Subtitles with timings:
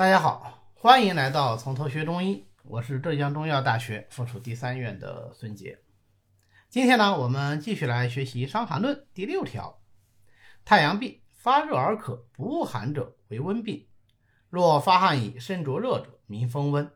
[0.00, 5.78] 大家好，欢迎来到从头学中医，我是浙江中医药大学附属第三院的孙杰。
[6.70, 9.82] 今天呢，我们继续来学习《伤寒论》第六条：
[10.64, 13.88] 太阳病发热而渴，不恶寒者为温病。
[14.48, 16.90] 若发汗以身灼热者，名风温。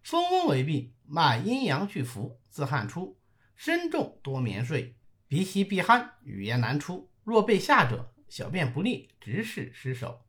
[0.00, 3.18] 风温为病，脉阴阳俱浮，自汗出，
[3.56, 4.94] 身重多眠睡，
[5.26, 7.10] 鼻息闭鼾，语言难出。
[7.24, 10.20] 若被下者，小便不利，直视失手；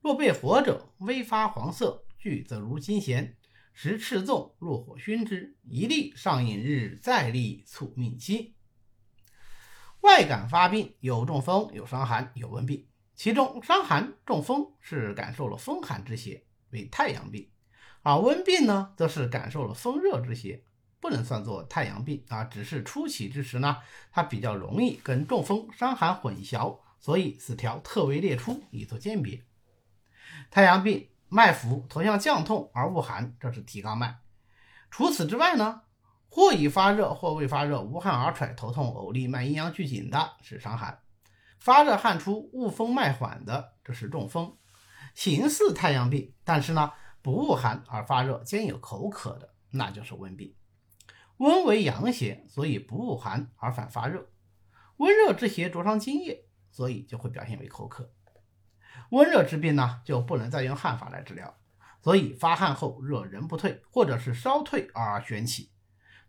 [0.00, 3.36] 若被火者，微发黄色，聚则如金弦。
[3.72, 8.54] 时赤纵，若火熏之，一立上引日，再立促命期。
[10.00, 12.86] 外感发病，有中风，有伤寒，有温病。
[13.14, 17.48] 其中伤寒、中风是感受了风寒之邪，为太阳病；
[18.02, 20.64] 而温病呢，则是感受了风热之邪，
[21.00, 22.44] 不能算作太阳病啊。
[22.44, 23.78] 只是初起之时呢，
[24.12, 29.42] 它比较容易跟中风、伤寒混淆，所以此条特为列出以作鉴别。
[30.50, 31.08] 太阳病。
[31.30, 34.20] 脉浮，头项降痛而恶寒，这是提肛脉。
[34.90, 35.82] 除此之外呢，
[36.30, 40.90] 或已发热，或未发热，无汗而喘，头痛呕利，脉阴阳俱紧的是伤寒；
[41.58, 44.56] 发热汗出，恶风脉缓的，这是中风。
[45.14, 50.54] 形似太阳病，但是呢不恶寒而发热，兼有口渴的，那就是温病。
[51.36, 54.30] 温为阳邪，所以不恶寒而反发热。
[54.96, 58.10] 温热之邪灼伤津液，所以就会表现为口渴。
[59.10, 61.56] 温热之病呢，就不能再用汗法来治疗，
[62.02, 65.70] 所以发汗后热仍不退，或者是稍退而旋起，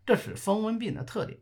[0.06, 1.38] 这是风温病的特点。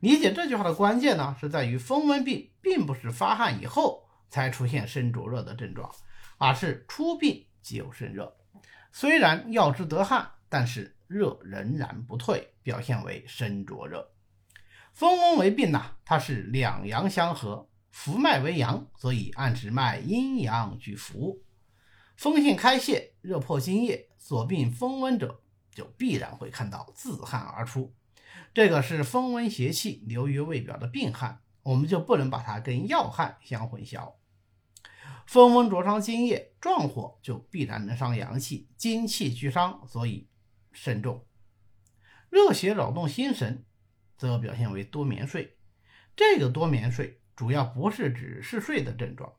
[0.00, 5.90] 理解这句话的关键呢，是在于风温病并不是发汗以后才出现身灼热的症状，
[6.36, 8.36] 而是出病即有身热，
[8.92, 14.10] 虽然药之得汗，但是热仍然不退，表现为身灼热。
[14.92, 17.67] 风温为病呢，它是两阳相合。
[17.90, 21.42] 浮脉为阳，所以暗指脉阴阳俱浮，
[22.16, 24.08] 风性开泄，热破津液。
[24.20, 27.94] 所病风温者，就必然会看到自汗而出。
[28.52, 34.14] 这个是风温邪气流于胃表的病汗，我们就不能把它跟药汗相混淆。
[35.26, 40.28] 风温灼伤津液，壮火就必然能伤阳气，精气俱伤，所以
[40.72, 41.24] 慎重。
[42.28, 43.64] 热邪扰动心神，
[44.16, 45.56] 则表现为多眠睡。
[46.16, 47.20] 这个多眠睡。
[47.38, 49.32] 主要不是指嗜睡的症状，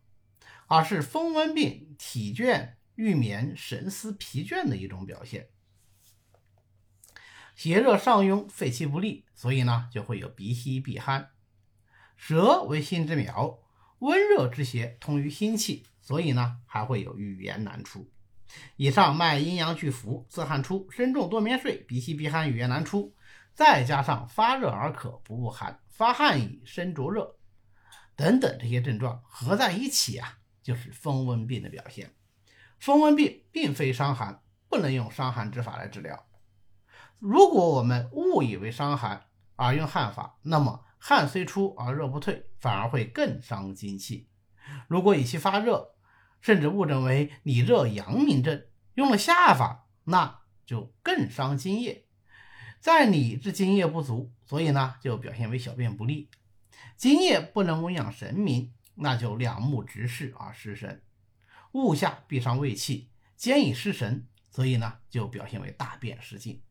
[0.67, 5.49] 而是风温病体倦、欲眠、神思疲倦的一种表现。
[7.57, 11.27] 邪热上涌，肺气不利，所以呢就会有鼻息闭鼾。
[12.15, 13.59] 舌为心之苗，
[13.97, 18.09] 温热之邪通于心气，所以呢还会有语言难出。
[18.77, 23.13] 以上脉阴阳俱浮，自汗出，身重多眠睡，鼻息闭鼾，语言难出，
[23.53, 27.35] 再加上发热而渴，不恶寒，发汗已身灼热。
[28.19, 32.13] 等等这些症状合在一起啊，就是风温病的表现。
[32.78, 36.25] 风温病并非伤寒，不能用伤寒之法来治疗。
[37.18, 44.28] 如果我们误以为伤寒而用汗法，那么汗虽出而热不退，反而会更伤精气。
[44.90, 45.96] 如果以其发热，
[46.41, 48.66] 甚至误诊为里热阳明症，
[48.96, 52.06] 用了下法，那就更伤津液。
[52.81, 56.29] 在里之津液不足，所以呢就表现为小便不利。
[56.97, 61.01] 今夜不能温养神明，那就两目直视而失神，
[61.72, 66.62] 物下必伤胃气，兼以失神，所以呢就表现为大便失禁。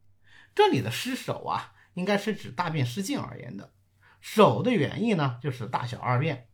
[0.54, 3.72] 这里的失手啊，应该是指大便失禁而言的。
[4.20, 6.48] 手的原意呢，就是大小二便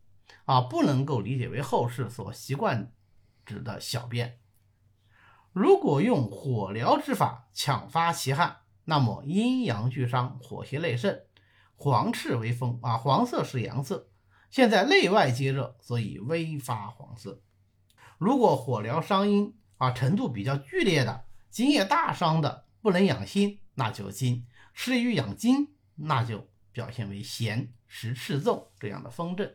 [0.44, 2.92] 啊，不能够理解为后世所习惯
[3.44, 4.38] 指的小便。
[5.52, 11.18] 如果用火疗之法强发其汗，那么阴阳俱伤，火邪内盛。
[11.76, 14.08] 黄赤为风啊，黄色是阳色。
[14.50, 17.42] 现在内外皆热，所以微发黄色。
[18.18, 29.52] 如果火疗伤阴啊，程度比较剧烈的，津液大伤的，不能养心，那就金；失于养筋，那就表现为弦时赤纵这样的风症。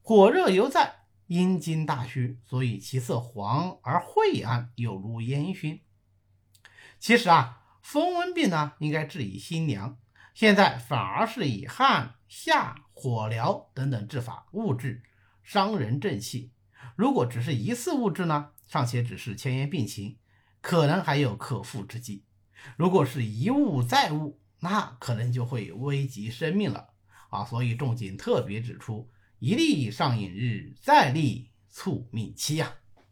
[0.00, 5.80] 火热犹在，阴经大虚，所以其色黄而晦暗，有如烟熏。
[6.98, 9.98] 其实啊，风温病呢，应该治以心凉。
[10.34, 15.02] 现在反而是以汗、下、火疗等等治法误治，
[15.42, 16.52] 伤人正气。
[16.96, 20.18] 如果只是一次误治呢，尚且只是前沿病情，
[20.60, 22.24] 可能还有可复之机；
[22.76, 26.88] 如果是一误再误，那可能就会危及生命了
[27.30, 27.44] 啊！
[27.44, 32.74] 所以仲景特别指出：一立上瘾日，再利促命期呀。